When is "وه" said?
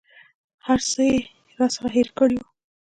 2.39-2.47